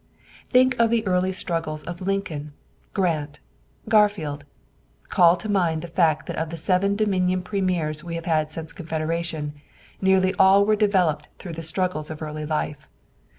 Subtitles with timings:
[0.49, 2.53] Think of the early struggles of Lincoln,
[2.91, 3.39] Grant,
[3.87, 4.45] Garfield.
[5.09, 8.73] Call to mind the fact that of the seven Dominion premiers we have had since
[8.73, 9.53] Confederation,
[10.01, 12.89] nearly all were developed through the struggles of early life.